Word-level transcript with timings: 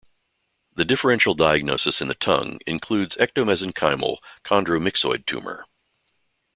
The 0.73 0.83
differential 0.83 1.35
diagnosis 1.35 2.01
in 2.01 2.07
the 2.07 2.15
tongue 2.15 2.57
includes 2.65 3.15
ectomesenchymal 3.17 4.17
chondromyxoid 4.43 5.27
tumor. 5.27 5.65